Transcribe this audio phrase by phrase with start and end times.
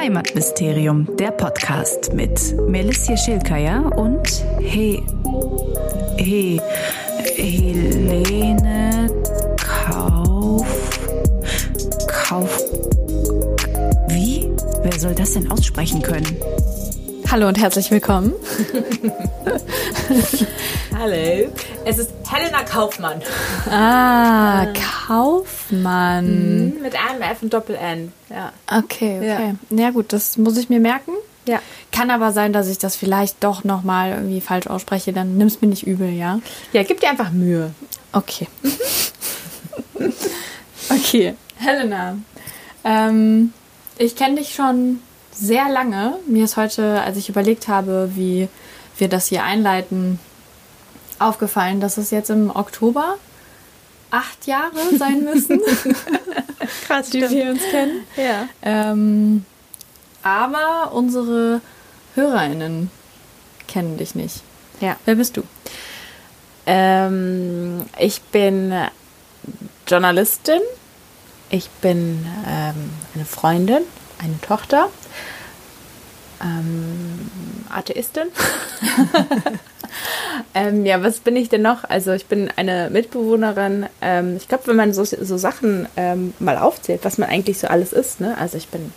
[0.00, 5.02] Heimatmysterium, der Podcast mit Melissia Schilkaya und He,
[6.16, 6.58] He,
[7.36, 9.10] Helene
[9.58, 10.66] Kauf.
[12.08, 12.62] Kauf.
[14.08, 14.48] Wie?
[14.82, 16.34] Wer soll das denn aussprechen können?
[17.30, 18.32] Hallo und herzlich willkommen.
[20.98, 21.52] Hallo.
[21.84, 23.22] Es ist Helena Kaufmann.
[23.70, 24.66] Ah,
[25.06, 26.74] Kaufmann.
[26.74, 28.12] Mhm, mit einem F und Doppel-N.
[28.30, 28.52] Ja.
[28.66, 29.54] Okay, okay.
[29.70, 29.84] Ja.
[29.84, 29.90] ja.
[29.90, 31.12] gut, das muss ich mir merken.
[31.46, 31.60] Ja.
[31.92, 35.12] Kann aber sein, dass ich das vielleicht doch nochmal irgendwie falsch ausspreche.
[35.12, 36.40] Dann nimm es mir nicht übel, ja?
[36.72, 37.72] Ja, gib dir einfach Mühe.
[38.10, 38.48] Okay.
[40.90, 41.36] okay.
[41.58, 42.18] Helena,
[42.82, 43.52] ähm,
[43.98, 44.98] ich kenne dich schon
[45.40, 46.18] sehr lange.
[46.26, 48.48] Mir ist heute, als ich überlegt habe, wie
[48.98, 50.18] wir das hier einleiten,
[51.18, 53.16] aufgefallen, dass es jetzt im Oktober
[54.10, 55.60] acht Jahre sein müssen,
[56.86, 57.32] Krass, die stimmt.
[57.34, 58.04] wir uns kennen.
[58.16, 58.48] Ja.
[58.62, 59.44] Ähm,
[60.22, 61.60] aber unsere
[62.14, 62.90] HörerInnen
[63.68, 64.42] kennen dich nicht.
[64.80, 64.96] Ja.
[65.04, 65.42] Wer bist du?
[66.66, 68.72] Ähm, ich bin
[69.86, 70.60] Journalistin.
[71.50, 73.82] Ich bin ähm, eine Freundin,
[74.22, 74.88] eine Tochter.
[76.42, 77.30] Ähm,
[77.70, 78.28] Atheistin.
[80.54, 81.84] ähm, ja, was bin ich denn noch?
[81.84, 83.86] Also ich bin eine Mitbewohnerin.
[84.00, 87.68] Ähm, ich glaube, wenn man so, so Sachen ähm, mal aufzählt, was man eigentlich so
[87.68, 88.36] alles ist, ne?
[88.38, 88.92] Also ich bin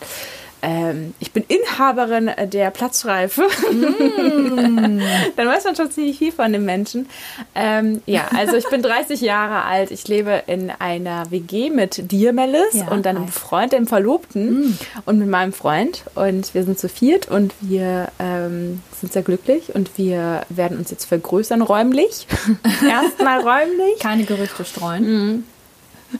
[0.64, 3.44] ähm, ich bin Inhaberin der Platzreife.
[3.72, 7.08] Dann weiß man schon ziemlich viel von dem Menschen.
[7.54, 9.92] Ähm, ja, also ich bin 30 Jahre alt.
[9.92, 13.32] Ich lebe in einer WG mit dir, Melis, Ja, und deinem hi.
[13.32, 16.04] Freund, dem Verlobten, und mit meinem Freund.
[16.16, 20.92] Und wir sind zu viert und wir ähm, sind sehr glücklich und wir werden uns
[20.92, 22.26] jetzt vergrößern räumlich.
[22.90, 24.00] Erstmal räumlich.
[24.00, 25.44] Keine Gerüchte streuen.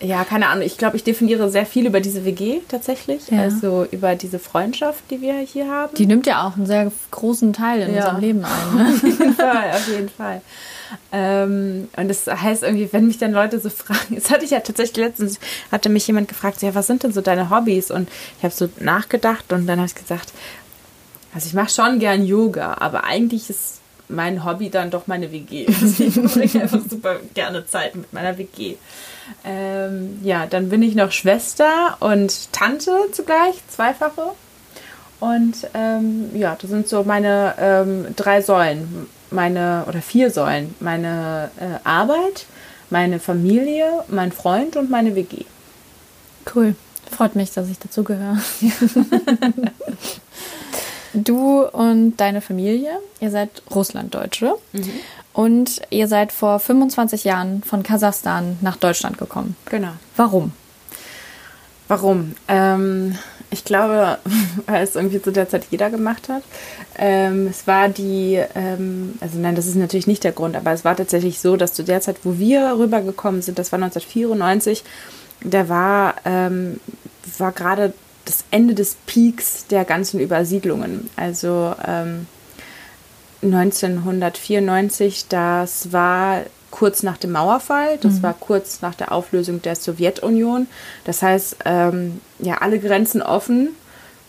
[0.02, 0.64] Ja, keine Ahnung.
[0.66, 3.30] Ich glaube, ich definiere sehr viel über diese WG tatsächlich.
[3.30, 3.42] Ja.
[3.42, 5.94] Also über diese Freundschaft, die wir hier haben.
[5.96, 8.02] Die nimmt ja auch einen sehr großen Teil in Ja.
[8.06, 8.76] unserem Leben ein.
[8.76, 8.90] Ne?
[8.94, 10.42] Auf jeden Fall, auf jeden Fall.
[11.12, 14.60] Ähm, und das heißt irgendwie, wenn mich dann Leute so fragen, jetzt hatte ich ja
[14.60, 15.40] tatsächlich letztens,
[15.72, 17.92] hatte mich jemand gefragt, so, ja, was sind denn so deine Hobbys?
[17.92, 20.34] Und ich habe so nachgedacht und dann habe ich gesagt,
[21.34, 23.80] also ich mache schon gern Yoga, aber eigentlich ist
[24.10, 25.66] mein Hobby dann doch meine WG.
[25.82, 28.76] Deswegen verbringe ich einfach super gerne Zeit mit meiner WG.
[29.44, 34.32] Ähm, ja, dann bin ich noch Schwester und Tante zugleich, zweifache.
[35.20, 40.76] Und ähm, ja, das sind so meine ähm, drei Säulen, meine oder vier Säulen.
[40.80, 42.46] Meine äh, Arbeit,
[42.90, 45.46] meine Familie, mein Freund und meine WG.
[46.54, 46.76] Cool.
[47.10, 48.38] Freut mich, dass ich dazugehöre.
[51.14, 54.56] du und deine Familie, ihr seid Russlanddeutsche
[55.34, 59.56] und ihr seid vor 25 Jahren von Kasachstan nach Deutschland gekommen.
[59.66, 59.94] Genau.
[60.16, 60.52] Warum?
[61.88, 62.36] Warum?
[62.48, 63.18] Ähm,
[63.50, 64.18] ich glaube,
[64.66, 66.44] weil es irgendwie zu der Zeit jeder gemacht hat.
[66.98, 70.86] Ähm, es war die, ähm, also nein, das ist natürlich nicht der Grund, aber es
[70.86, 74.84] war tatsächlich so, dass zu der Zeit, wo wir rübergekommen sind, das war 1994,
[75.44, 76.80] da war, ähm,
[77.38, 77.94] war gerade
[78.26, 81.10] das Ende des Peaks der ganzen Übersiedlungen.
[81.16, 82.28] Also ähm,
[83.42, 90.68] 1994, das war kurz nach dem Mauerfall, das war kurz nach der Auflösung der Sowjetunion.
[91.04, 93.70] Das heißt, ähm, ja, alle Grenzen offen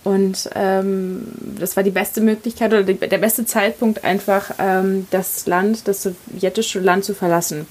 [0.05, 1.26] und ähm,
[1.59, 6.03] das war die beste Möglichkeit oder die, der beste Zeitpunkt, einfach ähm, das Land, das
[6.03, 7.66] sowjetische Land zu verlassen.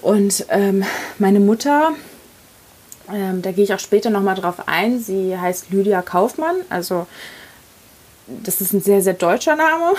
[0.00, 0.84] Und ähm,
[1.18, 1.92] meine Mutter,
[3.12, 7.06] ähm, da gehe ich auch später nochmal drauf ein, sie heißt Lydia Kaufmann, also
[8.26, 9.92] das ist ein sehr, sehr deutscher Name.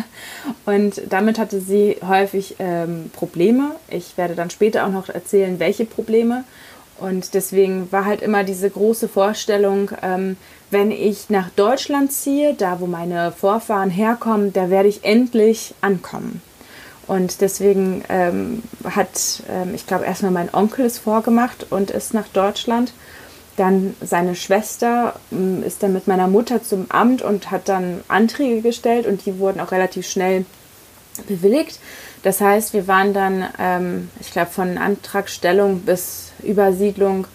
[0.66, 3.76] Und damit hatte sie häufig ähm, Probleme.
[3.88, 6.44] Ich werde dann später auch noch erzählen, welche Probleme.
[6.98, 10.36] Und deswegen war halt immer diese große Vorstellung, ähm,
[10.70, 16.42] wenn ich nach Deutschland ziehe, da wo meine Vorfahren herkommen, da werde ich endlich ankommen.
[17.10, 22.28] Und deswegen ähm, hat, ähm, ich glaube, erstmal mein Onkel es vorgemacht und ist nach
[22.28, 22.92] Deutschland.
[23.56, 28.62] Dann seine Schwester ähm, ist dann mit meiner Mutter zum Amt und hat dann Anträge
[28.62, 30.44] gestellt und die wurden auch relativ schnell
[31.26, 31.80] bewilligt.
[32.22, 37.26] Das heißt, wir waren dann, ähm, ich glaube, von Antragstellung bis Übersiedlung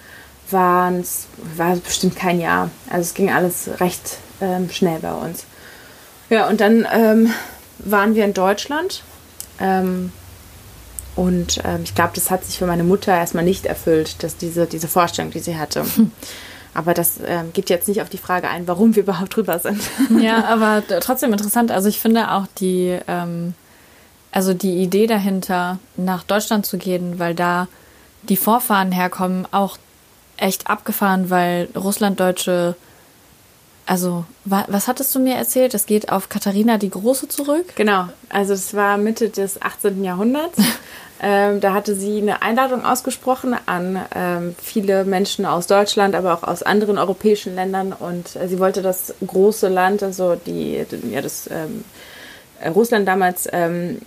[0.51, 1.25] waren es,
[1.57, 2.69] war es bestimmt kein Jahr.
[2.89, 5.43] Also es ging alles recht ähm, schnell bei uns.
[6.29, 7.33] Ja, und dann ähm,
[7.79, 9.03] waren wir in Deutschland.
[9.59, 10.11] Ähm,
[11.15, 14.65] und ähm, ich glaube, das hat sich für meine Mutter erstmal nicht erfüllt, dass diese,
[14.65, 15.85] diese Vorstellung, die sie hatte.
[16.73, 19.81] Aber das ähm, geht jetzt nicht auf die Frage ein, warum wir überhaupt drüber sind.
[20.19, 21.71] Ja, aber trotzdem interessant.
[21.71, 23.53] Also ich finde auch die, ähm,
[24.33, 27.69] also die Idee dahinter, nach Deutschland zu gehen, weil da
[28.23, 29.77] die Vorfahren herkommen, auch
[30.35, 32.75] echt abgefahren, weil Russlanddeutsche
[33.85, 35.73] also was hattest du mir erzählt?
[35.73, 37.73] Es geht auf Katharina die Große zurück?
[37.75, 40.03] Genau, also es war Mitte des 18.
[40.03, 40.57] Jahrhunderts.
[41.21, 46.43] ähm, da hatte sie eine Einladung ausgesprochen an ähm, viele Menschen aus Deutschland, aber auch
[46.43, 47.93] aus anderen europäischen Ländern.
[47.93, 51.83] Und äh, sie wollte das große Land, also die, ja, das ähm,
[52.73, 53.99] Russland damals ähm,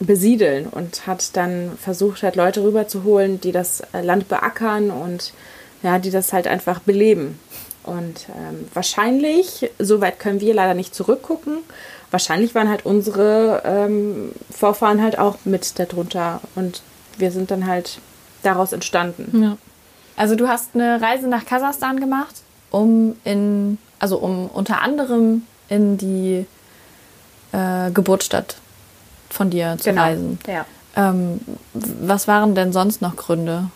[0.00, 5.32] besiedeln und hat dann versucht, halt Leute rüberzuholen, die das äh, Land beackern und
[5.82, 7.38] ja, die das halt einfach beleben.
[7.88, 11.58] Und ähm, wahrscheinlich, soweit können wir leider nicht zurückgucken,
[12.10, 16.82] wahrscheinlich waren halt unsere ähm, Vorfahren halt auch mit darunter und
[17.16, 17.98] wir sind dann halt
[18.42, 19.42] daraus entstanden.
[19.42, 19.56] Ja.
[20.16, 22.34] Also du hast eine Reise nach Kasachstan gemacht,
[22.70, 26.46] um in, also um unter anderem in die
[27.52, 28.56] äh, Geburtsstadt
[29.30, 30.02] von dir zu genau.
[30.02, 30.38] reisen.
[30.46, 30.66] Ja.
[30.96, 31.40] Ähm,
[31.72, 33.70] was waren denn sonst noch Gründe?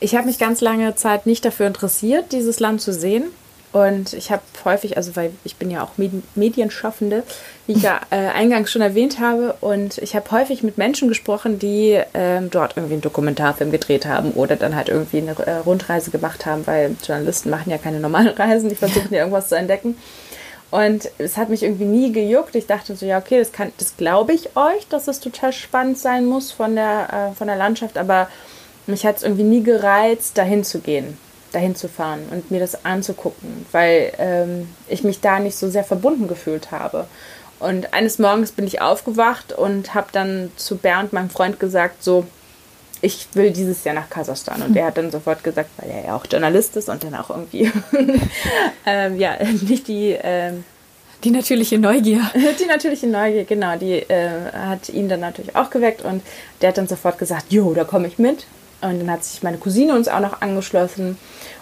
[0.00, 3.24] Ich habe mich ganz lange Zeit nicht dafür interessiert, dieses Land zu sehen.
[3.74, 5.98] Und ich habe häufig, also weil ich bin ja auch
[6.36, 7.24] Medienschaffende,
[7.66, 11.58] wie ich ja äh, eingangs schon erwähnt habe, und ich habe häufig mit Menschen gesprochen,
[11.58, 16.12] die ähm, dort irgendwie einen Dokumentarfilm gedreht haben oder dann halt irgendwie eine äh, Rundreise
[16.12, 19.96] gemacht haben, weil Journalisten machen ja keine normalen Reisen, die versuchen ja irgendwas zu entdecken.
[20.70, 22.54] Und es hat mich irgendwie nie gejuckt.
[22.54, 26.26] Ich dachte so, ja, okay, das, das glaube ich euch, dass es total spannend sein
[26.26, 28.28] muss von der, äh, von der Landschaft, aber
[28.86, 31.18] mich hat es irgendwie nie gereizt, dahin zu gehen,
[31.52, 35.84] dahin zu fahren und mir das anzugucken, weil ähm, ich mich da nicht so sehr
[35.84, 37.06] verbunden gefühlt habe.
[37.60, 42.26] Und eines Morgens bin ich aufgewacht und habe dann zu Bernd, meinem Freund, gesagt, so,
[43.00, 44.62] ich will dieses Jahr nach Kasachstan.
[44.62, 47.30] Und er hat dann sofort gesagt, weil er ja auch Journalist ist und dann auch
[47.30, 47.70] irgendwie,
[48.86, 49.36] ähm, ja,
[49.68, 50.16] nicht die...
[50.22, 50.64] Ähm,
[51.22, 52.20] die natürliche Neugier.
[52.60, 53.78] Die natürliche Neugier, genau.
[53.78, 56.22] Die äh, hat ihn dann natürlich auch geweckt und
[56.60, 58.44] der hat dann sofort gesagt, jo, da komme ich mit.
[58.84, 61.18] Und dann hat sich meine Cousine uns auch noch angeschlossen.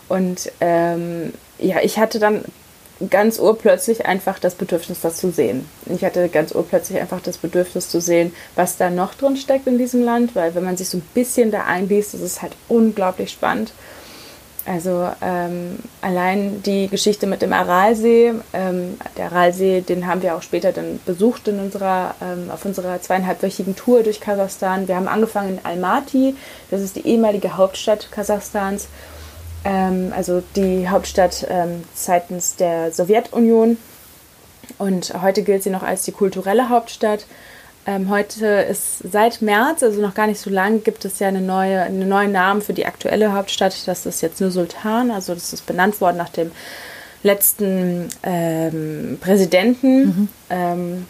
[0.08, 2.44] Und ähm, ja, ich hatte dann
[3.10, 5.66] ganz urplötzlich einfach das Bedürfnis, das zu sehen.
[5.86, 9.78] Ich hatte ganz urplötzlich einfach das Bedürfnis zu sehen, was da noch drin steckt in
[9.78, 13.72] diesem Land, weil wenn man sich so ein bisschen da einliest, ist halt unglaublich spannend.
[14.64, 20.42] Also ähm, allein die Geschichte mit dem Aralsee, ähm, der Aralsee, den haben wir auch
[20.42, 24.86] später dann besucht in unserer, ähm, auf unserer zweieinhalbwöchigen Tour durch Kasachstan.
[24.86, 26.36] Wir haben angefangen in Almaty,
[26.70, 28.86] das ist die ehemalige Hauptstadt Kasachstans
[29.64, 33.76] ähm, also die Hauptstadt ähm, seitens der Sowjetunion.
[34.78, 37.26] Und heute gilt sie noch als die kulturelle Hauptstadt.
[37.84, 41.40] Ähm, heute ist seit März, also noch gar nicht so lange, gibt es ja eine
[41.40, 43.86] neue, einen neuen Namen für die aktuelle Hauptstadt.
[43.86, 46.52] Das ist jetzt nur Sultan, also das ist benannt worden nach dem
[47.24, 50.04] letzten ähm, Präsidenten.
[50.04, 50.28] Mhm.
[50.50, 51.06] Ähm,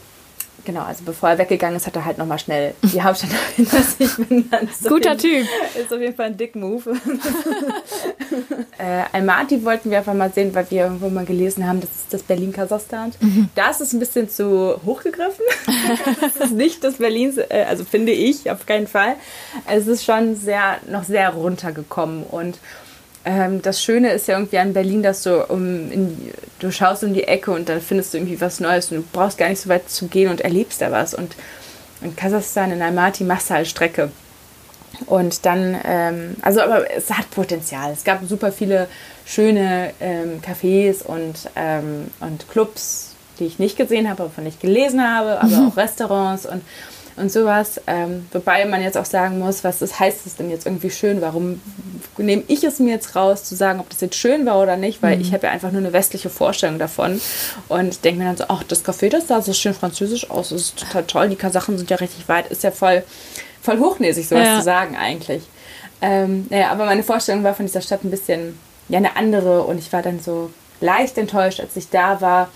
[0.64, 4.10] Genau, also bevor er weggegangen ist, hat er halt nochmal schnell die Hauptstadt hinter sich.
[4.88, 5.46] Guter Typ.
[5.74, 6.92] Ist auf jeden Fall ein dick Move.
[8.78, 12.14] äh, Almaty wollten wir einfach mal sehen, weil wir irgendwo mal gelesen haben, das ist
[12.14, 13.16] das Berlin Kasachstans.
[13.20, 13.48] Mhm.
[13.54, 15.44] Das ist ein bisschen zu hochgegriffen.
[16.22, 19.16] das ist nicht das Berlin, äh, also finde ich auf keinen Fall.
[19.68, 22.58] Es ist schon sehr, noch sehr runtergekommen und
[23.24, 27.14] ähm, das Schöne ist ja irgendwie an Berlin, dass du um in, du schaust um
[27.14, 29.68] die Ecke und dann findest du irgendwie was Neues und du brauchst gar nicht so
[29.68, 31.14] weit zu gehen und erlebst da was.
[31.14, 31.36] Und
[32.00, 34.10] in Kasachstan, in Almaty machst du halt Strecke.
[35.06, 37.92] Und dann, ähm, also aber es hat Potenzial.
[37.92, 38.88] Es gab super viele
[39.24, 45.02] schöne ähm, Cafés und, ähm, und Clubs, die ich nicht gesehen habe, wovon ich gelesen
[45.02, 46.62] habe, aber auch Restaurants und
[47.22, 47.80] und sowas.
[47.86, 51.22] Ähm, wobei man jetzt auch sagen muss, was ist, heißt es denn jetzt irgendwie schön?
[51.22, 51.62] Warum
[52.18, 55.02] nehme ich es mir jetzt raus, zu sagen, ob das jetzt schön war oder nicht?
[55.02, 55.22] Weil mhm.
[55.22, 57.20] ich habe ja einfach nur eine westliche Vorstellung davon
[57.68, 60.60] und denke mir dann so, ach, das Café, das sah so schön französisch aus, das
[60.60, 63.04] ist total toll, die Kasachen sind ja richtig weit, ist ja voll,
[63.62, 64.58] voll hochnäsig, sowas ja.
[64.58, 65.44] zu sagen eigentlich.
[66.00, 69.78] Ähm, naja, aber meine Vorstellung war von dieser Stadt ein bisschen, ja, eine andere und
[69.78, 70.50] ich war dann so
[70.80, 72.48] leicht enttäuscht, als ich da war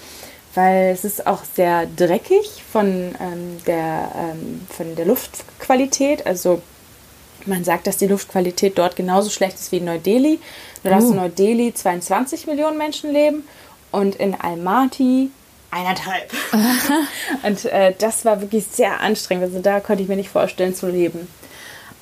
[0.57, 6.27] weil es ist auch sehr dreckig von, ähm, der, ähm, von der Luftqualität.
[6.27, 6.63] Also
[7.45, 10.41] man sagt, dass die Luftqualität dort genauso schlecht ist wie in Neu-Delhi.
[10.83, 11.11] Nur dass uh.
[11.11, 13.45] in Neu-Delhi 22 Millionen Menschen leben
[13.93, 15.31] und in Almaty
[15.71, 16.33] eineinhalb.
[17.43, 19.45] und äh, das war wirklich sehr anstrengend.
[19.45, 21.29] Also da konnte ich mir nicht vorstellen zu leben.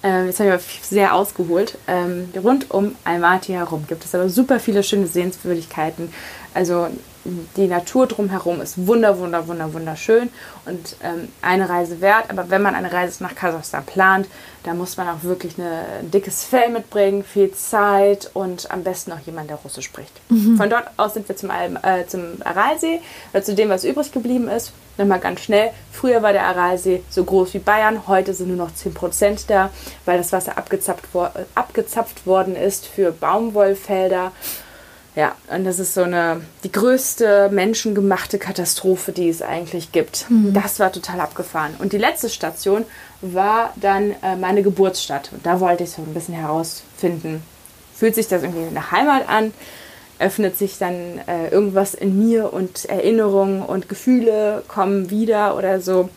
[0.03, 1.79] Ähm, jetzt habe ich sehr ausgeholt.
[1.89, 6.13] Ähm, rund um Almaty herum gibt es aber super viele schöne Sehenswürdigkeiten.
[6.53, 6.89] Also
[7.25, 10.29] die Natur drumherum ist wunder, wunder, wunder, wunderschön
[10.67, 12.25] und ähm, eine Reise wert.
[12.29, 14.29] Aber wenn man eine Reise nach Kasachstan plant,
[14.65, 19.13] da muss man auch wirklich eine, ein dickes Fell mitbringen, viel Zeit und am besten
[19.13, 20.13] auch jemand, der Russisch spricht.
[20.31, 20.57] Mhm.
[20.57, 23.01] Von dort aus sind wir zum, äh, zum Aralsee,
[23.33, 24.73] oder zu dem, was übrig geblieben ist.
[24.97, 25.71] Nochmal ganz schnell.
[25.91, 29.71] Früher war der Aralsee so groß wie Bayern, heute sind nur noch 10% da,
[30.05, 34.33] weil das Wasser abgezapft, wo abgezapft worden ist für Baumwollfelder
[35.17, 40.29] Ja, und das ist so eine, die größte menschengemachte Katastrophe, die es eigentlich gibt.
[40.29, 40.53] Mhm.
[40.53, 41.75] Das war total abgefahren.
[41.79, 42.85] Und die letzte Station
[43.21, 45.31] war dann äh, meine Geburtsstadt.
[45.33, 47.43] Und da wollte ich so ein bisschen herausfinden,
[47.95, 49.53] fühlt sich das irgendwie nach Heimat an?
[50.19, 56.09] Öffnet sich dann äh, irgendwas in mir und Erinnerungen und Gefühle kommen wieder oder so?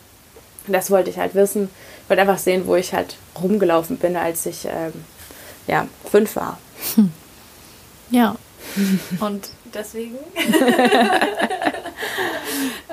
[0.68, 1.70] Das wollte ich halt wissen.
[2.04, 4.94] Ich wollte einfach sehen, wo ich halt rumgelaufen bin, als ich ähm,
[5.68, 6.58] ja, fünf war.
[6.96, 7.12] Hm.
[8.10, 8.36] Ja.
[9.20, 10.16] Und deswegen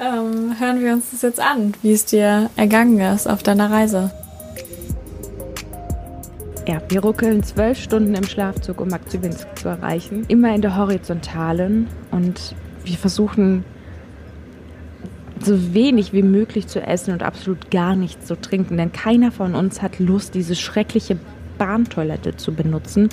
[0.00, 4.10] ähm, hören wir uns das jetzt an, wie es dir ergangen ist auf deiner Reise.
[6.66, 10.24] Ja, wir ruckeln zwölf Stunden im Schlafzug, um Aktivinsk zu erreichen.
[10.28, 11.88] Immer in der Horizontalen.
[12.10, 12.54] Und
[12.84, 13.64] wir versuchen
[15.42, 18.78] so wenig wie möglich zu essen und absolut gar nichts zu trinken.
[18.78, 21.18] Denn keiner von uns hat Lust, diese schreckliche
[21.58, 23.08] Bahntoilette zu benutzen.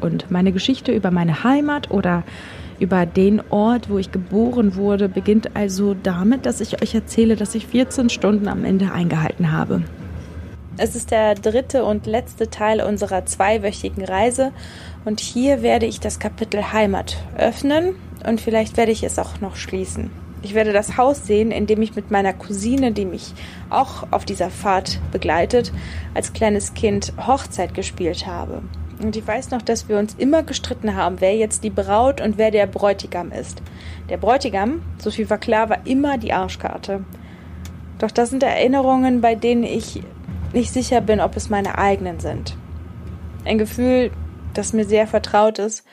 [0.00, 2.24] Und meine Geschichte über meine Heimat oder
[2.80, 7.54] über den Ort, wo ich geboren wurde, beginnt also damit, dass ich euch erzähle, dass
[7.54, 9.82] ich 14 Stunden am Ende eingehalten habe.
[10.76, 14.50] Es ist der dritte und letzte Teil unserer zweiwöchigen Reise
[15.04, 17.94] und hier werde ich das Kapitel Heimat öffnen
[18.26, 20.10] und vielleicht werde ich es auch noch schließen.
[20.44, 23.32] Ich werde das Haus sehen, in dem ich mit meiner Cousine, die mich
[23.70, 25.72] auch auf dieser Fahrt begleitet,
[26.12, 28.62] als kleines Kind Hochzeit gespielt habe.
[29.02, 32.36] Und ich weiß noch, dass wir uns immer gestritten haben, wer jetzt die Braut und
[32.36, 33.62] wer der Bräutigam ist.
[34.10, 37.04] Der Bräutigam, so viel war klar, war immer die Arschkarte.
[37.98, 40.02] Doch das sind Erinnerungen, bei denen ich
[40.52, 42.54] nicht sicher bin, ob es meine eigenen sind.
[43.46, 44.10] Ein Gefühl,
[44.52, 45.86] das mir sehr vertraut ist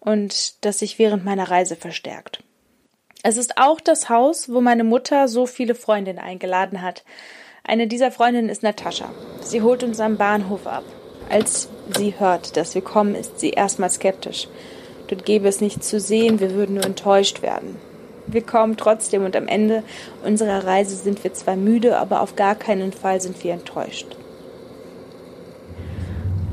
[0.00, 2.43] und das sich während meiner Reise verstärkt.
[3.26, 7.04] Es ist auch das Haus, wo meine Mutter so viele Freundinnen eingeladen hat.
[7.64, 9.08] Eine dieser Freundinnen ist Natascha.
[9.40, 10.84] Sie holt uns am Bahnhof ab.
[11.30, 14.46] Als sie hört, dass wir kommen, ist sie erstmal skeptisch.
[15.06, 17.76] Dort gäbe es nichts zu sehen, wir würden nur enttäuscht werden.
[18.26, 19.84] Wir kommen trotzdem und am Ende
[20.22, 24.18] unserer Reise sind wir zwar müde, aber auf gar keinen Fall sind wir enttäuscht.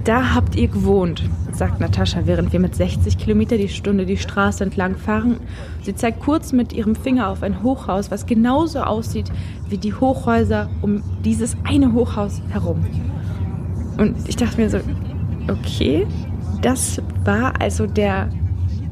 [0.03, 4.63] Da habt ihr gewohnt, sagt Natascha, während wir mit 60 Kilometer die Stunde die Straße
[4.63, 5.39] entlang fahren.
[5.84, 9.31] Sie zeigt kurz mit ihrem Finger auf ein Hochhaus, was genauso aussieht
[9.70, 12.84] wie die Hochhäuser um dieses eine Hochhaus herum.
[13.98, 14.79] Und ich dachte mir so,
[15.48, 16.08] okay,
[16.63, 18.29] das war also der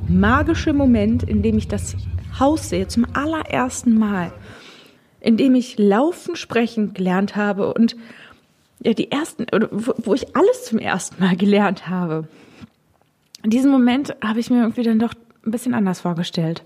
[0.08, 1.96] magische Moment, in dem ich das
[2.40, 4.32] Haus sehe, zum allerersten Mal,
[5.22, 7.96] in dem ich laufen, sprechen gelernt habe und
[8.80, 12.28] die ersten, oder wo, wo ich alles zum ersten Mal gelernt habe.
[13.44, 15.14] In diesem Moment habe ich mir irgendwie dann doch
[15.46, 16.64] ein bisschen anders vorgestellt.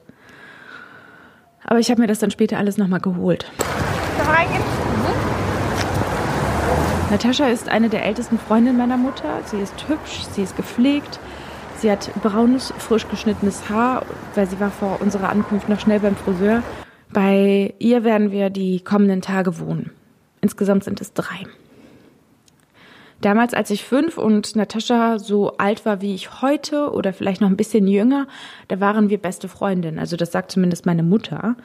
[1.63, 3.51] Aber ich habe mir das dann später alles nochmal geholt.
[3.57, 4.63] Mhm.
[7.11, 9.41] Natascha ist eine der ältesten Freundinnen meiner Mutter.
[9.45, 11.19] Sie ist hübsch, sie ist gepflegt,
[11.83, 14.05] Sie hat braunes, frisch geschnittenes Haar,
[14.35, 16.63] weil sie war vor unserer Ankunft noch schnell beim Friseur.
[17.11, 19.91] Bei ihr werden wir die kommenden Tage wohnen.
[20.39, 21.45] Insgesamt sind es drei.
[23.23, 27.47] Damals, als ich fünf und Natascha so alt war wie ich heute oder vielleicht noch
[27.47, 28.27] ein bisschen jünger,
[28.67, 29.97] da waren wir beste Freundinnen.
[29.97, 31.55] Also das sagt zumindest meine Mutter.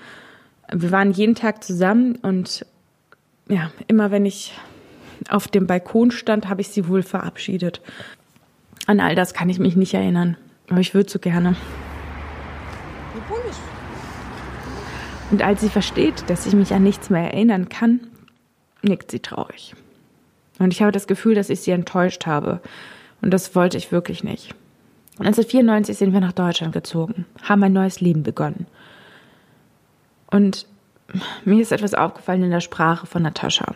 [0.72, 2.64] Wir waren jeden Tag zusammen und
[3.48, 4.54] ja, immer wenn ich
[5.28, 7.80] auf dem Balkon stand, habe ich sie wohl verabschiedet.
[8.86, 10.36] An all das kann ich mich nicht erinnern.
[10.70, 11.56] Aber ich würde so gerne.
[15.32, 17.98] Und als sie versteht, dass ich mich an nichts mehr erinnern kann,
[18.82, 19.74] nickt sie traurig.
[20.58, 22.60] Und ich habe das Gefühl, dass ich sie enttäuscht habe.
[23.22, 24.54] Und das wollte ich wirklich nicht.
[25.18, 28.66] 1994 sind wir nach Deutschland gezogen, haben ein neues Leben begonnen.
[30.30, 30.66] Und
[31.44, 33.74] mir ist etwas aufgefallen in der Sprache von Natascha,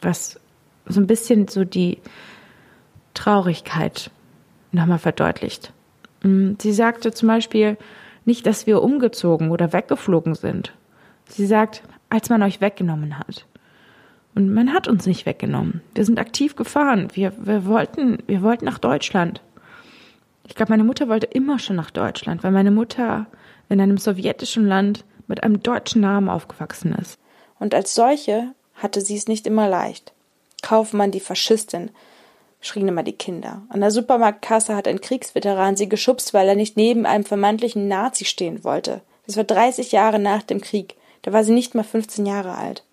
[0.00, 0.40] was
[0.86, 1.98] so ein bisschen so die
[3.14, 4.10] Traurigkeit
[4.72, 5.72] nochmal verdeutlicht.
[6.22, 7.76] Mm, sie sagte zum Beispiel
[8.24, 10.72] nicht, dass wir umgezogen oder weggeflogen sind.
[11.28, 13.46] Sie sagt, als man euch weggenommen hat.
[14.36, 15.80] Und man hat uns nicht weggenommen.
[15.94, 17.08] Wir sind aktiv gefahren.
[17.14, 19.40] Wir, wir, wollten, wir wollten nach Deutschland.
[20.46, 23.26] Ich glaube, meine Mutter wollte immer schon nach Deutschland, weil meine Mutter
[23.70, 27.18] in einem sowjetischen Land mit einem deutschen Namen aufgewachsen ist.
[27.58, 30.12] Und als solche hatte sie es nicht immer leicht.
[30.60, 31.90] Kaufmann die Faschistin,
[32.60, 33.62] schrien immer die Kinder.
[33.70, 38.26] An der Supermarktkasse hat ein Kriegsveteran sie geschubst, weil er nicht neben einem vermeintlichen Nazi
[38.26, 39.00] stehen wollte.
[39.26, 40.94] Das war 30 Jahre nach dem Krieg.
[41.22, 42.84] Da war sie nicht mal 15 Jahre alt.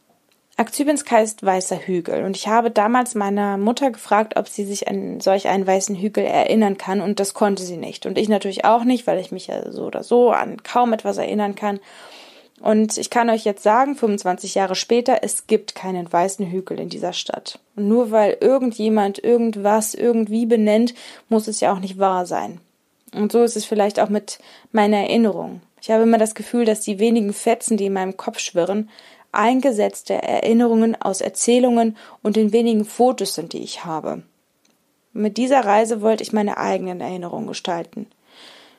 [0.56, 5.20] Akzybinsk heißt weißer Hügel und ich habe damals meiner Mutter gefragt, ob sie sich an
[5.20, 8.06] solch einen weißen Hügel erinnern kann und das konnte sie nicht.
[8.06, 11.18] Und ich natürlich auch nicht, weil ich mich ja so oder so an kaum etwas
[11.18, 11.80] erinnern kann.
[12.62, 16.88] Und ich kann euch jetzt sagen, 25 Jahre später, es gibt keinen weißen Hügel in
[16.88, 17.60] dieser Stadt.
[17.76, 20.94] Und nur weil irgendjemand irgendwas irgendwie benennt,
[21.30, 22.62] muss es ja auch nicht wahr sein.
[23.14, 24.40] Und so ist es vielleicht auch mit
[24.72, 25.62] meiner Erinnerung.
[25.82, 28.90] Ich habe immer das Gefühl, dass die wenigen Fetzen, die in meinem Kopf schwirren,
[29.34, 34.24] eingesetzte Erinnerungen aus Erzählungen und den wenigen Fotos sind, die ich habe.
[35.14, 38.08] Mit dieser Reise wollte ich meine eigenen Erinnerungen gestalten.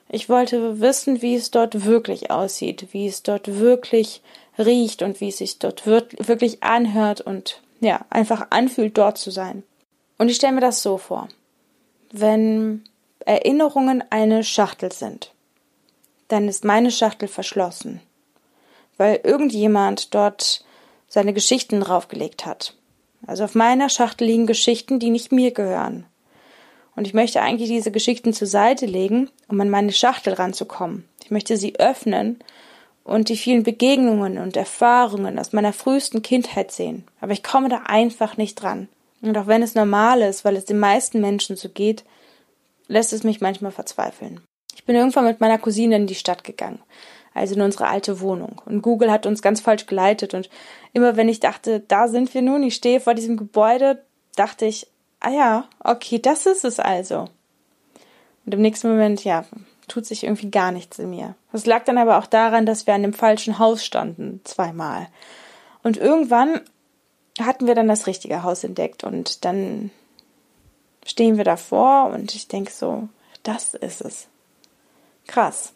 [0.09, 4.23] Ich wollte wissen, wie es dort wirklich aussieht, wie es dort wirklich
[4.59, 9.63] riecht und wie es sich dort wirklich anhört und ja, einfach anfühlt, dort zu sein.
[10.19, 11.29] Und ich stelle mir das so vor.
[12.13, 12.85] Wenn
[13.21, 15.33] Erinnerungen eine Schachtel sind,
[16.29, 18.01] dann ist meine Schachtel verschlossen,
[18.97, 20.65] weil irgendjemand dort
[21.09, 22.75] seine Geschichten draufgelegt hat.
[23.27, 26.07] Also auf meiner Schachtel liegen Geschichten, die nicht mir gehören.
[26.97, 31.09] Und ich möchte eigentlich diese Geschichten zur Seite legen, um an meine Schachtel ranzukommen.
[31.25, 32.39] Ich möchte sie öffnen
[33.03, 37.05] und die vielen Begegnungen und Erfahrungen aus meiner frühesten Kindheit sehen.
[37.21, 38.89] Aber ich komme da einfach nicht dran.
[39.23, 42.05] Und auch wenn es normal ist, weil es den meisten Menschen so geht,
[42.89, 44.41] lässt es mich manchmal verzweifeln.
[44.75, 46.81] Ich bin irgendwann mit meiner Cousine in die Stadt gegangen,
[47.35, 48.63] also in unsere alte Wohnung.
[48.65, 50.35] Und Google hat uns ganz falsch geleitet.
[50.35, 50.49] Und
[50.93, 54.03] immer wenn ich dachte, da sind wir nun, ich stehe vor diesem Gebäude,
[54.37, 54.87] dachte ich,
[55.21, 57.29] ah ja, okay, das ist es also.
[58.47, 59.45] Und im nächsten Moment, ja,
[59.89, 61.35] tut sich irgendwie gar nichts in mir.
[61.53, 65.09] Das lag dann aber auch daran, dass wir an dem falschen Haus standen, zweimal.
[65.83, 66.61] Und irgendwann
[67.41, 69.91] hatten wir dann das richtige Haus entdeckt und dann
[71.05, 73.09] stehen wir davor und ich denke so,
[73.43, 74.29] das ist es.
[75.27, 75.73] Krass.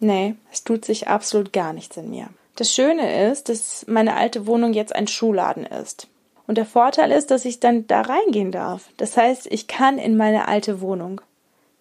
[0.00, 2.28] Nee, es tut sich absolut gar nichts in mir.
[2.56, 6.08] Das Schöne ist, dass meine alte Wohnung jetzt ein Schuhladen ist.
[6.46, 8.88] Und der Vorteil ist, dass ich dann da reingehen darf.
[8.96, 11.20] Das heißt, ich kann in meine alte Wohnung.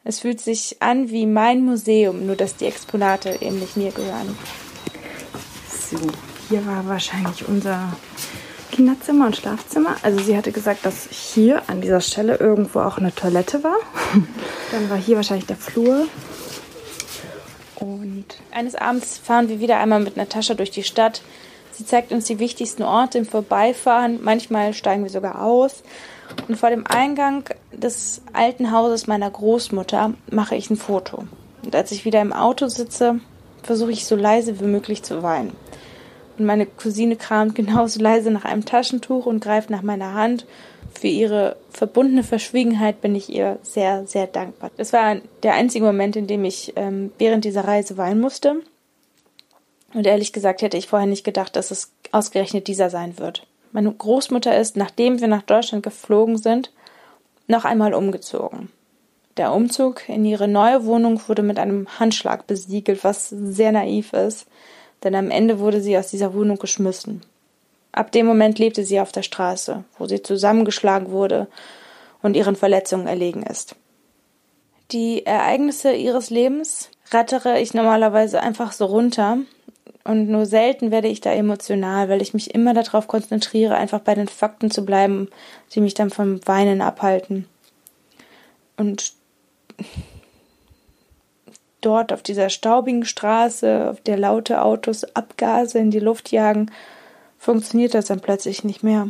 [0.04, 4.38] Es fühlt sich an wie mein Museum, nur dass die Exponate eben nicht mir gehören.
[5.70, 5.98] So,
[6.50, 7.94] hier war wahrscheinlich unser
[8.72, 9.96] Kinderzimmer und Schlafzimmer.
[10.04, 13.78] Also sie hatte gesagt, dass hier an dieser Stelle irgendwo auch eine Toilette war.
[14.72, 16.08] Dann war hier wahrscheinlich der Flur.
[17.80, 21.22] Und eines Abends fahren wir wieder einmal mit Natascha durch die Stadt.
[21.72, 24.20] Sie zeigt uns die wichtigsten Orte im Vorbeifahren.
[24.24, 25.84] Manchmal steigen wir sogar aus.
[26.48, 31.26] Und vor dem Eingang des alten Hauses meiner Großmutter mache ich ein Foto.
[31.64, 33.20] Und als ich wieder im Auto sitze,
[33.62, 35.52] versuche ich so leise wie möglich zu weinen.
[36.38, 40.46] Und meine Cousine kramt genauso leise nach einem Taschentuch und greift nach meiner Hand.
[41.00, 44.72] Für ihre verbundene Verschwiegenheit bin ich ihr sehr, sehr dankbar.
[44.78, 48.56] Das war der einzige Moment, in dem ich ähm, während dieser Reise weinen musste.
[49.94, 53.46] Und ehrlich gesagt hätte ich vorher nicht gedacht, dass es ausgerechnet dieser sein wird.
[53.72, 56.72] Meine Großmutter ist, nachdem wir nach Deutschland geflogen sind,
[57.46, 58.70] noch einmal umgezogen.
[59.38, 64.48] Der Umzug in ihre neue Wohnung wurde mit einem Handschlag besiegelt, was sehr naiv ist,
[65.04, 67.22] denn am Ende wurde sie aus dieser Wohnung geschmissen.
[67.98, 71.48] Ab dem Moment lebte sie auf der Straße, wo sie zusammengeschlagen wurde
[72.22, 73.76] und ihren Verletzungen erlegen ist.
[74.92, 79.40] Die Ereignisse ihres Lebens rattere ich normalerweise einfach so runter,
[80.04, 84.14] und nur selten werde ich da emotional, weil ich mich immer darauf konzentriere, einfach bei
[84.14, 85.28] den Fakten zu bleiben,
[85.74, 87.46] die mich dann vom Weinen abhalten.
[88.78, 89.12] Und
[91.82, 96.72] dort auf dieser staubigen Straße, auf der laute Autos Abgase in die Luft jagen,
[97.40, 99.10] funktioniert das dann plötzlich nicht mehr.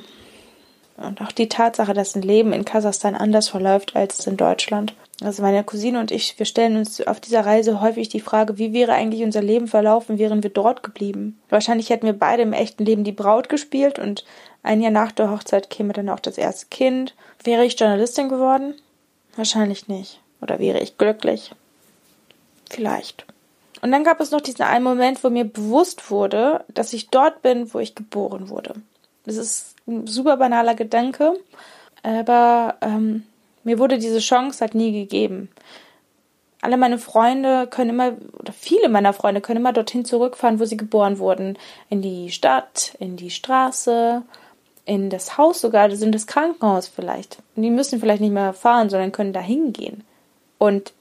[0.97, 5.41] Und auch die Tatsache, dass ein Leben in Kasachstan anders verläuft als in Deutschland, also
[5.41, 8.93] meine Cousine und ich, wir stellen uns auf dieser Reise häufig die Frage, wie wäre
[8.93, 11.39] eigentlich unser Leben verlaufen, wären wir dort geblieben?
[11.49, 14.25] Wahrscheinlich hätten wir beide im echten Leben die Braut gespielt und
[14.61, 17.15] ein Jahr nach der Hochzeit käme dann auch das erste Kind.
[17.43, 18.75] Wäre ich Journalistin geworden?
[19.35, 20.19] Wahrscheinlich nicht.
[20.41, 21.51] Oder wäre ich glücklich?
[22.69, 23.25] Vielleicht.
[23.81, 27.41] Und dann gab es noch diesen einen Moment, wo mir bewusst wurde, dass ich dort
[27.41, 28.73] bin, wo ich geboren wurde.
[29.25, 31.33] Das ist ein super banaler Gedanke,
[32.03, 33.23] aber ähm,
[33.63, 35.49] mir wurde diese Chance halt nie gegeben.
[36.61, 40.77] Alle meine Freunde können immer, oder viele meiner Freunde können immer dorthin zurückfahren, wo sie
[40.77, 41.57] geboren wurden.
[41.89, 44.23] In die Stadt, in die Straße,
[44.85, 47.37] in das Haus sogar, in das Krankenhaus vielleicht.
[47.55, 50.03] Die müssen vielleicht nicht mehr fahren, sondern können da hingehen.
[50.57, 50.93] Und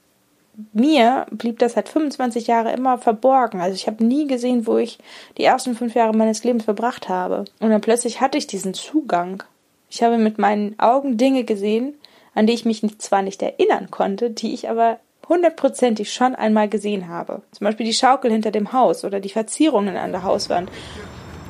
[0.73, 3.61] mir blieb das seit 25 Jahren immer verborgen.
[3.61, 4.97] Also ich habe nie gesehen, wo ich
[5.37, 7.45] die ersten fünf Jahre meines Lebens verbracht habe.
[7.59, 9.43] Und dann plötzlich hatte ich diesen Zugang.
[9.89, 11.93] Ich habe mit meinen Augen Dinge gesehen,
[12.33, 17.07] an die ich mich zwar nicht erinnern konnte, die ich aber hundertprozentig schon einmal gesehen
[17.07, 17.41] habe.
[17.51, 20.71] Zum Beispiel die Schaukel hinter dem Haus oder die Verzierungen an der Hauswand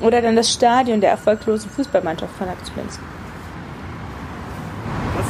[0.00, 3.00] oder dann das Stadion der erfolglosen Fußballmannschaft von Akzminsk.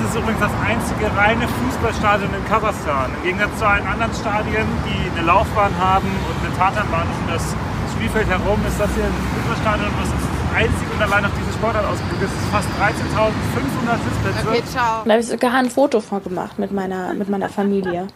[0.09, 3.13] Das ist übrigens das einzige reine Fußballstadion in Kasachstan.
[3.17, 7.55] Im Gegensatz zu allen anderen Stadien, die eine Laufbahn haben und eine Tatanbahn um das
[7.93, 11.85] Spielfeld herum, ist das hier ein Fußballstadion, was ist einzig und allein auf diese Sportart
[11.85, 12.33] ausgebildet ist.
[12.33, 14.49] Es ist fast 13.500 Sitzplätze.
[14.49, 15.05] Okay, ciao.
[15.05, 18.07] Da habe ich sogar ein Foto von gemacht mit meiner, mit meiner Familie.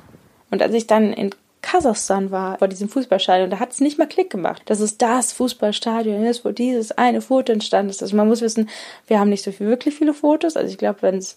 [0.50, 4.08] Und als ich dann in Kasachstan war, vor diesem Fußballstadion, da hat es nicht mal
[4.08, 8.02] Klick gemacht, dass es das Fußballstadion ist, wo dieses eine Foto entstanden ist.
[8.02, 8.70] Also man muss wissen,
[9.08, 10.56] wir haben nicht so viel, wirklich viele Fotos.
[10.56, 11.36] Also ich glaube, wenn es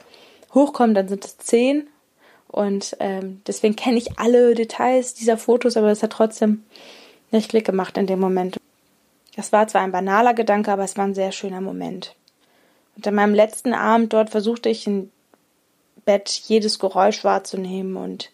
[0.56, 1.88] hochkommt, dann sind es zehn.
[2.48, 6.64] Und ähm, deswegen kenne ich alle Details dieser Fotos, aber es hat trotzdem
[7.32, 8.58] nicht Klick gemacht in dem Moment.
[9.36, 12.16] Das war zwar ein banaler Gedanke, aber es war ein sehr schöner Moment.
[12.96, 15.12] Und an meinem letzten Abend dort versuchte ich im
[16.06, 18.32] Bett jedes Geräusch wahrzunehmen und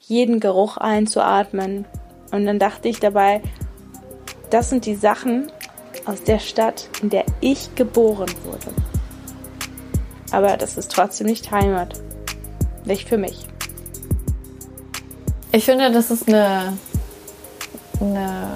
[0.00, 1.84] jeden Geruch einzuatmen.
[2.30, 3.42] Und dann dachte ich dabei,
[4.50, 5.52] das sind die Sachen
[6.06, 8.97] aus der Stadt, in der ich geboren wurde.
[10.30, 11.94] Aber das ist trotzdem nicht Heimat.
[12.84, 13.46] Nicht für mich.
[15.52, 16.76] Ich finde, das ist eine,
[18.00, 18.48] eine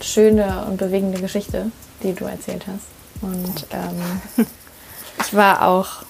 [0.00, 1.70] schöne und bewegende Geschichte,
[2.02, 2.86] die du erzählt hast.
[3.22, 4.46] Und ähm,
[5.20, 6.04] ich war auch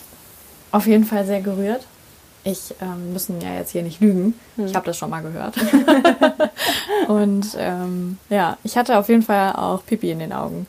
[0.72, 1.86] auf jeden Fall sehr gerührt.
[2.42, 4.34] Ich ähm, müssen ja jetzt hier nicht lügen.
[4.56, 5.56] Ich habe das schon mal gehört.
[7.08, 10.66] und ähm, ja, ich hatte auf jeden Fall auch Pipi in den Augen.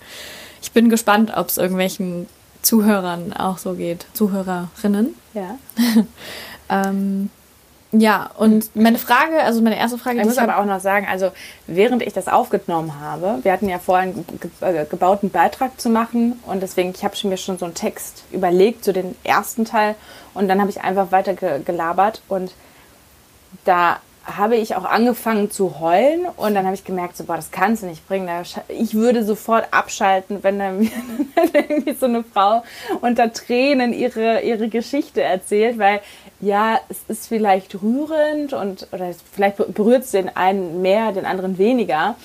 [0.62, 2.28] Ich bin gespannt, ob es irgendwelchen
[2.62, 4.06] Zuhörern auch so geht.
[4.13, 5.15] Zuhörerinnen.
[5.34, 5.58] Ja.
[6.70, 7.30] ähm,
[7.93, 11.32] ja, und meine Frage, also meine erste Frage, Ich muss aber auch noch sagen, also
[11.67, 14.26] während ich das aufgenommen habe, wir hatten ja vorhin
[14.60, 18.24] äh, gebaut, einen Beitrag zu machen und deswegen, ich habe mir schon so einen Text
[18.32, 19.96] überlegt, so den ersten Teil
[20.34, 22.54] und dann habe ich einfach weiter ge gelabert und
[23.63, 27.50] da habe ich auch angefangen zu heulen und dann habe ich gemerkt, so, boah, das
[27.52, 28.30] kannst du nicht bringen.
[28.68, 30.92] Ich würde sofort abschalten, wenn da mir
[31.54, 32.63] irgendwie so eine Frau
[33.02, 36.02] unter Tränen ihre, ihre Geschichte erzählt, weil
[36.42, 41.58] ja, es ist vielleicht rührend und oder vielleicht berührt es den einen mehr, den anderen
[41.58, 42.16] weniger.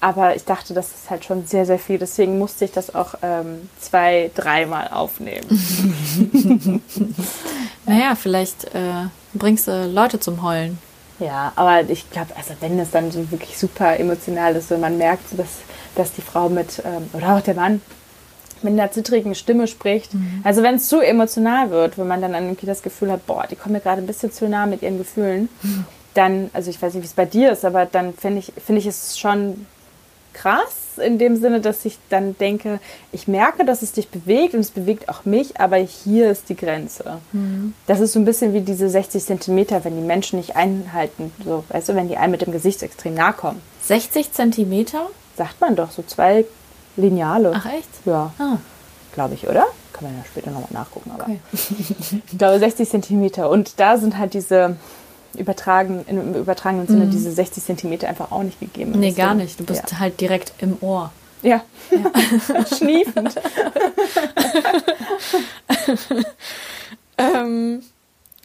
[0.00, 1.98] Aber ich dachte, das ist halt schon sehr, sehr viel.
[1.98, 5.46] Deswegen musste ich das auch ähm, zwei, dreimal aufnehmen.
[7.86, 10.78] naja, vielleicht äh, bringst du Leute zum Heulen.
[11.18, 14.98] Ja, aber ich glaube, also wenn es dann so wirklich super emotional ist und man
[14.98, 15.48] merkt, so, dass,
[15.94, 17.80] dass die Frau mit, ähm, oder auch der Mann,
[18.62, 20.12] mit einer zittrigen Stimme spricht.
[20.42, 23.56] Also wenn es zu emotional wird, wenn man dann irgendwie das Gefühl hat, boah, die
[23.56, 25.50] kommen mir gerade ein bisschen zu nah mit ihren Gefühlen,
[26.14, 28.80] dann, also ich weiß nicht, wie es bei dir ist, aber dann finde ich, finde
[28.80, 29.66] ich es schon
[30.32, 32.80] krass in dem Sinne, dass ich dann denke,
[33.12, 36.56] ich merke, dass es dich bewegt und es bewegt auch mich, aber hier ist die
[36.56, 37.18] Grenze.
[37.86, 41.64] Das ist so ein bisschen wie diese 60 Zentimeter, wenn die Menschen nicht einhalten, so,
[41.68, 43.60] weißt du, wenn die einem mit dem Gesicht extrem nahe kommen.
[43.82, 45.08] 60 Zentimeter?
[45.36, 46.44] Sagt man doch, so zwei
[46.96, 47.52] Lineale.
[47.54, 47.88] Ach echt?
[48.04, 48.58] Ja, Ah,
[49.14, 49.66] glaube ich, oder?
[49.92, 51.38] Kann man ja später nochmal nachgucken, aber okay.
[52.32, 53.48] ich glaube 60 Zentimeter.
[53.50, 54.76] Und da sind halt diese
[55.36, 58.92] übertragen, im übertragenen Sinne diese 60 Zentimeter einfach auch nicht gegeben.
[58.92, 59.58] Nee, Deswegen- gar nicht.
[59.60, 61.12] Du bist halt direkt im Ohr.
[61.42, 61.62] Ja.
[61.90, 62.66] ja.
[62.76, 63.34] Schniefend.
[67.18, 67.82] Ähm,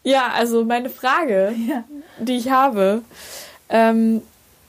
[0.03, 1.53] ja, also meine Frage,
[2.19, 3.01] die ich habe,
[3.69, 4.21] ähm,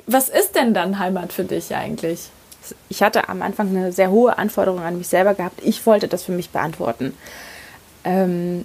[0.06, 2.30] was ist denn dann Heimat für dich eigentlich?
[2.88, 5.60] Ich hatte am Anfang eine sehr hohe Anforderung an mich selber gehabt.
[5.64, 7.16] Ich wollte das für mich beantworten.
[8.04, 8.64] Ähm,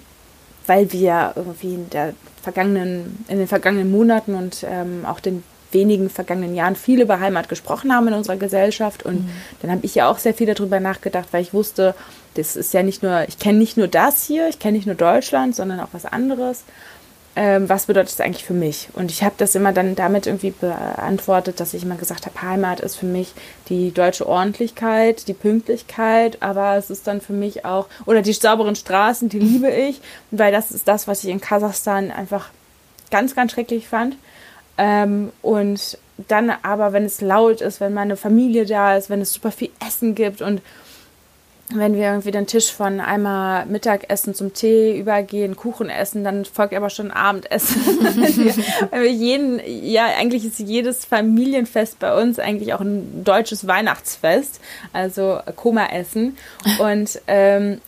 [0.66, 6.10] weil wir irgendwie in, der vergangenen, in den vergangenen Monaten und ähm, auch den wenigen
[6.10, 9.04] vergangenen Jahren viel über Heimat gesprochen haben in unserer Gesellschaft.
[9.04, 9.28] Und
[9.60, 11.94] dann habe ich ja auch sehr viel darüber nachgedacht, weil ich wusste,
[12.34, 14.94] das ist ja nicht nur, ich kenne nicht nur das hier, ich kenne nicht nur
[14.94, 16.64] Deutschland, sondern auch was anderes.
[17.38, 18.88] Ähm, was bedeutet das eigentlich für mich?
[18.94, 22.80] Und ich habe das immer dann damit irgendwie beantwortet, dass ich immer gesagt habe, Heimat
[22.80, 23.34] ist für mich
[23.68, 28.74] die deutsche Ordentlichkeit, die Pünktlichkeit, aber es ist dann für mich auch, oder die sauberen
[28.74, 32.48] Straßen, die liebe ich, weil das ist das, was ich in Kasachstan einfach
[33.10, 34.16] ganz, ganz schrecklich fand.
[34.78, 39.34] Ähm, und dann aber, wenn es laut ist, wenn meine Familie da ist, wenn es
[39.34, 40.62] super viel Essen gibt und
[41.74, 46.74] wenn wir irgendwie den Tisch von einmal Mittagessen zum Tee übergehen, Kuchen essen, dann folgt
[46.74, 47.80] aber schon Abendessen.
[48.90, 54.60] wenn, wir, jeden, ja, eigentlich ist jedes Familienfest bei uns eigentlich auch ein deutsches Weihnachtsfest,
[54.92, 56.36] also Koma-Essen.
[56.78, 57.80] Und ähm,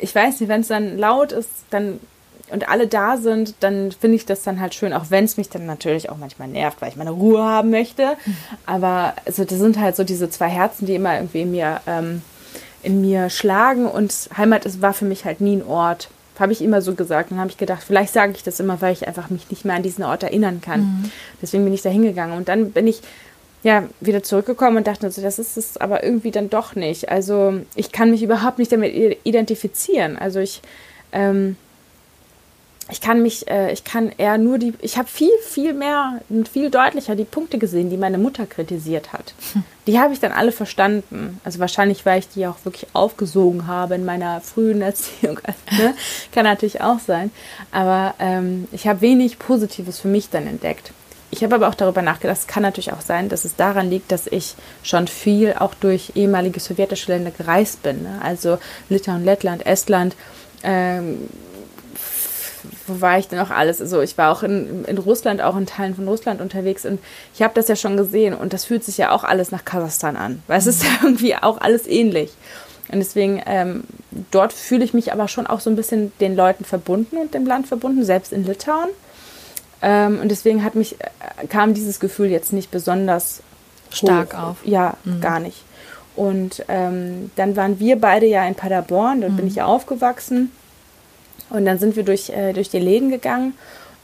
[0.00, 1.98] ich weiß nicht, wenn es dann laut ist, dann
[2.48, 5.48] und alle da sind, dann finde ich das dann halt schön, auch wenn es mich
[5.48, 8.16] dann natürlich auch manchmal nervt, weil ich meine Ruhe haben möchte.
[8.66, 12.22] Aber also das sind halt so diese zwei Herzen, die immer irgendwie in mir ähm,
[12.86, 16.08] in mir schlagen und Heimat ist, war für mich halt nie ein Ort.
[16.38, 17.30] Habe ich immer so gesagt.
[17.30, 19.74] Dann habe ich gedacht, vielleicht sage ich das immer, weil ich einfach mich nicht mehr
[19.74, 21.10] an diesen Ort erinnern kann.
[21.42, 22.36] Deswegen bin ich da hingegangen.
[22.36, 23.00] Und dann bin ich
[23.62, 27.08] ja wieder zurückgekommen und dachte so, das ist es aber irgendwie dann doch nicht.
[27.08, 28.94] Also ich kann mich überhaupt nicht damit
[29.24, 30.16] identifizieren.
[30.16, 30.62] Also ich
[31.12, 31.56] ähm,
[32.88, 36.48] ich kann mich, äh, ich kann eher nur die, ich habe viel, viel mehr und
[36.48, 39.34] viel deutlicher die Punkte gesehen, die meine Mutter kritisiert hat.
[39.88, 41.40] Die habe ich dann alle verstanden.
[41.44, 45.40] Also wahrscheinlich, weil ich die auch wirklich aufgesogen habe in meiner frühen Erziehung.
[45.78, 45.94] ne?
[46.32, 47.32] Kann natürlich auch sein.
[47.72, 50.92] Aber ähm, ich habe wenig Positives für mich dann entdeckt.
[51.32, 54.12] ich habe aber auch darüber nachgedacht, es kann natürlich auch sein, dass es daran liegt,
[54.12, 58.04] dass ich schon viel auch durch ehemalige sowjetische Länder gereist bin.
[58.04, 58.20] Ne?
[58.22, 60.14] Also Litauen, Lettland, Estland.
[60.62, 61.28] Ähm,
[62.86, 63.80] wo war ich denn auch alles?
[63.80, 66.98] Also ich war auch in, in Russland, auch in Teilen von Russland unterwegs und
[67.34, 70.16] ich habe das ja schon gesehen und das fühlt sich ja auch alles nach Kasachstan
[70.16, 72.32] an, weil es ist ja irgendwie auch alles ähnlich.
[72.92, 73.82] Und deswegen, ähm,
[74.30, 77.44] dort fühle ich mich aber schon auch so ein bisschen den Leuten verbunden und dem
[77.44, 78.88] Land verbunden, selbst in Litauen.
[79.82, 83.42] Ähm, und deswegen hat mich, äh, kam dieses Gefühl jetzt nicht besonders
[83.90, 84.38] stark hoch.
[84.42, 84.56] auf.
[84.64, 85.20] Ja, Mhm.
[85.20, 85.64] gar nicht.
[86.14, 90.50] Und ähm, dann waren wir beide ja in Paderborn, dort bin ich ja aufgewachsen.
[91.50, 93.54] Und dann sind wir durch, äh, durch die Läden gegangen.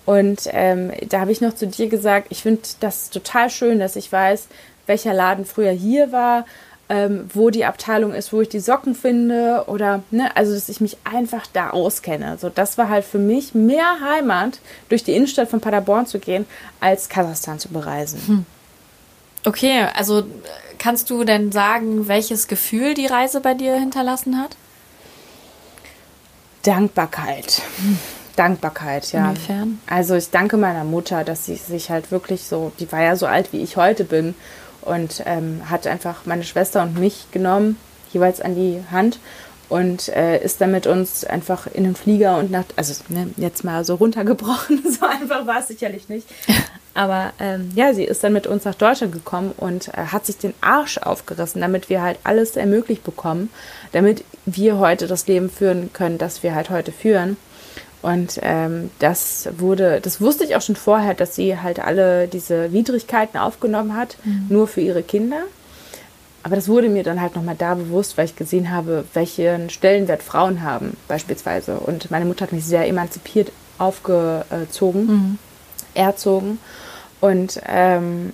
[0.04, 3.96] Und ähm, da habe ich noch zu dir gesagt, ich finde das total schön, dass
[3.96, 4.48] ich weiß,
[4.86, 6.44] welcher Laden früher hier war,
[6.88, 10.80] ähm, wo die Abteilung ist, wo ich die Socken finde oder, ne, also dass ich
[10.80, 12.36] mich einfach da auskenne.
[12.38, 16.44] So, das war halt für mich mehr Heimat, durch die Innenstadt von Paderborn zu gehen,
[16.80, 18.44] als Kasachstan zu bereisen.
[19.44, 20.24] Okay, also
[20.78, 24.56] kannst du denn sagen, welches Gefühl die Reise bei dir hinterlassen hat?
[26.62, 27.62] Dankbarkeit.
[28.36, 29.30] Dankbarkeit, ja.
[29.30, 29.80] Inwiefern?
[29.86, 33.26] Also ich danke meiner Mutter, dass sie sich halt wirklich so, die war ja so
[33.26, 34.34] alt, wie ich heute bin
[34.80, 37.76] und ähm, hat einfach meine Schwester und mich genommen,
[38.12, 39.18] jeweils an die Hand
[39.68, 43.64] und äh, ist dann mit uns einfach in den Flieger und nach, also ne, jetzt
[43.64, 46.26] mal so runtergebrochen, so einfach war es sicherlich nicht.
[46.94, 50.36] Aber ähm, ja, sie ist dann mit uns nach Deutschland gekommen und äh, hat sich
[50.36, 53.48] den Arsch aufgerissen, damit wir halt alles ermöglicht bekommen,
[53.92, 57.36] damit wir heute das Leben führen können, das wir halt heute führen.
[58.02, 62.72] Und ähm, das wurde, das wusste ich auch schon vorher, dass sie halt alle diese
[62.72, 64.16] Widrigkeiten aufgenommen hat,
[64.48, 65.42] nur für ihre Kinder.
[66.42, 70.24] Aber das wurde mir dann halt nochmal da bewusst, weil ich gesehen habe, welchen Stellenwert
[70.24, 71.76] Frauen haben, beispielsweise.
[71.76, 75.38] Und meine Mutter hat mich sehr emanzipiert aufgezogen,
[75.94, 76.58] erzogen.
[77.20, 78.32] Und ähm,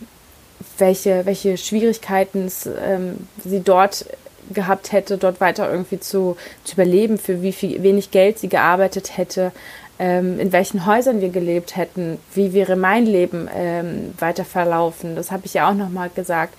[0.79, 2.51] welche, welche Schwierigkeiten
[2.83, 4.07] ähm, sie dort
[4.52, 9.16] gehabt hätte, dort weiter irgendwie zu, zu überleben, für wie viel, wenig Geld sie gearbeitet
[9.16, 9.52] hätte,
[9.98, 15.16] ähm, in welchen Häusern wir gelebt hätten, wie wäre mein Leben ähm, weiter verlaufen.
[15.16, 16.54] Das habe ich ja auch nochmal gesagt.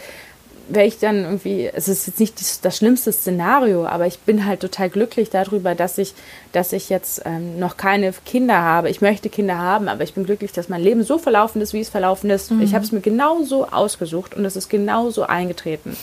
[0.72, 4.46] Wäre ich dann irgendwie, es ist jetzt nicht das, das schlimmste Szenario, aber ich bin
[4.46, 6.14] halt total glücklich darüber, dass ich,
[6.52, 8.90] dass ich jetzt ähm, noch keine Kinder habe.
[8.90, 11.80] Ich möchte Kinder haben, aber ich bin glücklich, dass mein Leben so verlaufen ist, wie
[11.80, 12.52] es verlaufen ist.
[12.62, 15.98] Ich habe es mir genauso ausgesucht und es ist genauso eingetreten.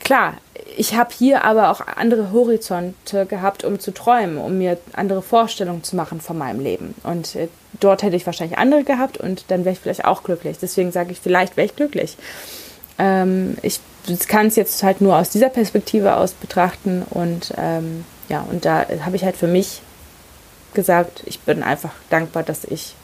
[0.00, 0.34] Klar,
[0.76, 5.82] ich habe hier aber auch andere Horizonte gehabt, um zu träumen, um mir andere Vorstellungen
[5.82, 6.94] zu machen von meinem Leben.
[7.02, 7.48] Und äh,
[7.80, 10.58] dort hätte ich wahrscheinlich andere gehabt und dann wäre ich vielleicht auch glücklich.
[10.60, 12.16] Deswegen sage ich, vielleicht wäre ich glücklich.
[12.98, 13.80] Ähm, ich
[14.28, 18.86] kann es jetzt halt nur aus dieser Perspektive aus betrachten und ähm, ja, und da
[19.04, 19.80] habe ich halt für mich
[20.74, 22.94] gesagt, ich bin einfach dankbar, dass ich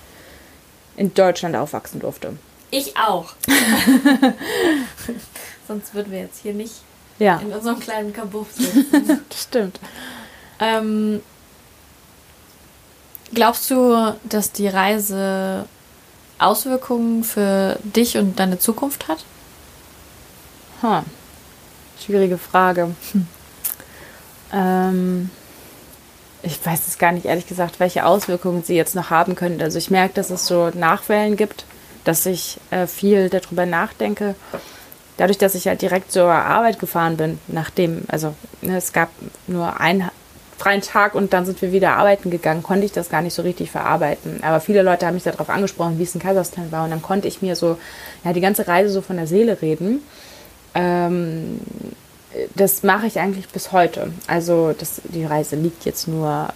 [0.96, 2.34] in Deutschland aufwachsen durfte.
[2.70, 3.32] Ich auch.
[5.68, 6.82] Sonst würden wir jetzt hier nicht
[7.18, 9.24] Ja, in unserem kleinen Kabuff sitzen.
[9.34, 9.80] stimmt.
[10.58, 11.20] ähm,
[13.34, 15.66] glaubst du, dass die Reise
[16.38, 19.24] Auswirkungen für dich und deine Zukunft hat?
[20.80, 21.04] Hm.
[22.04, 22.94] Schwierige Frage.
[24.54, 25.30] Ähm,
[26.42, 29.64] ich weiß es gar nicht, ehrlich gesagt, welche Auswirkungen sie jetzt noch haben könnte.
[29.64, 31.64] Also ich merke, dass es so Nachwellen gibt,
[32.04, 34.34] dass ich äh, viel darüber nachdenke.
[35.16, 39.10] Dadurch, dass ich halt direkt zur Arbeit gefahren bin, nachdem, also ne, es gab
[39.46, 40.10] nur einen
[40.62, 43.42] freien Tag und dann sind wir wieder arbeiten gegangen, konnte ich das gar nicht so
[43.42, 44.42] richtig verarbeiten.
[44.42, 46.84] Aber viele Leute haben mich darauf angesprochen, wie es in Kasachstan war.
[46.84, 47.78] Und dann konnte ich mir so,
[48.24, 50.00] ja, die ganze Reise so von der Seele reden.
[50.74, 51.60] Ähm,
[52.54, 54.12] das mache ich eigentlich bis heute.
[54.26, 56.48] Also das, die Reise liegt jetzt nur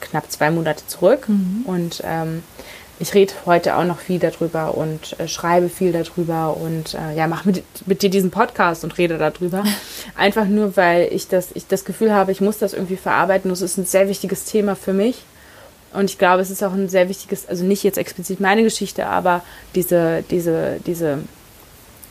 [0.00, 1.28] knapp zwei Monate zurück
[1.64, 2.42] und ähm,
[3.02, 7.26] ich rede heute auch noch viel darüber und äh, schreibe viel darüber und äh, ja,
[7.26, 9.64] mache mit, mit dir diesen Podcast und rede darüber.
[10.16, 13.50] Einfach nur, weil ich das, ich das Gefühl habe, ich muss das irgendwie verarbeiten.
[13.50, 15.24] Das ist ein sehr wichtiges Thema für mich.
[15.92, 19.06] Und ich glaube, es ist auch ein sehr wichtiges, also nicht jetzt explizit meine Geschichte,
[19.06, 19.42] aber
[19.74, 21.18] diese, diese, diese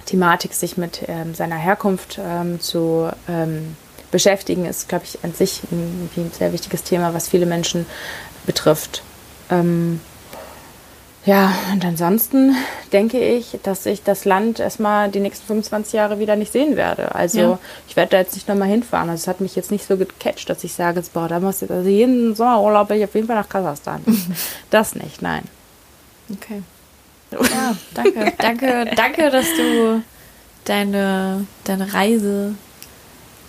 [0.06, 3.78] Thematik, sich mit ähm, seiner Herkunft ähm, zu ähm,
[4.12, 7.86] beschäftigen, ist, glaube ich, an sich ein, ein sehr wichtiges Thema, was viele Menschen
[8.46, 9.04] betrifft.
[9.50, 10.02] Ähm,
[11.26, 12.56] ja, und ansonsten
[12.92, 17.14] denke ich, dass ich das Land erstmal die nächsten 25 Jahre wieder nicht sehen werde.
[17.14, 17.60] Also Ja.
[17.88, 19.10] ich werde da jetzt nicht nochmal hinfahren.
[19.10, 21.62] Also es hat mich jetzt nicht so gecatcht, dass ich sage, jetzt, boah, da muss
[21.62, 24.02] ich, also jeden Sommerurlaub bin ich auf jeden Fall nach Kasachstan.
[24.72, 25.44] das nicht, nein.
[26.34, 26.64] Okay.
[27.32, 28.34] Ja, danke.
[28.40, 30.04] danke, danke, dass du
[30.66, 32.56] deine, deine Reise,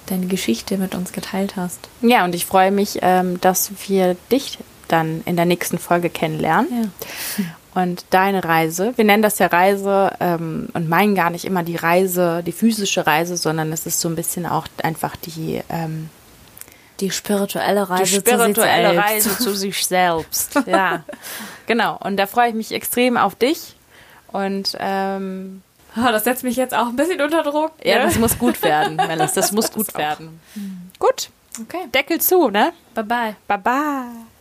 [0.07, 1.89] deine Geschichte mit uns geteilt hast.
[2.01, 6.93] Ja, und ich freue mich, ähm, dass wir dich dann in der nächsten Folge kennenlernen.
[7.39, 7.45] Ja.
[7.75, 8.93] Und deine Reise.
[8.97, 13.07] Wir nennen das ja Reise ähm, und meinen gar nicht immer die Reise, die physische
[13.07, 16.11] Reise, sondern es ist so ein bisschen auch einfach die, ähm,
[17.01, 19.43] die spirituelle Reise, die spirituelle zu sich Reise selbst.
[19.43, 20.55] zu sich selbst.
[20.67, 21.05] ja,
[21.67, 21.97] genau.
[22.01, 23.77] Und da freue ich mich extrem auf dich.
[24.29, 25.63] Und ähm,
[25.95, 27.73] Oh, das setzt mich jetzt auch ein bisschen unter Druck.
[27.85, 28.05] ja, ne?
[28.05, 29.33] das muss gut werden, Melis.
[29.35, 30.41] Das muss gut werden.
[30.99, 31.29] Gut,
[31.61, 32.73] Okay, Deckel zu, ne?
[32.95, 33.37] bye bye.
[33.47, 34.32] Bye bye.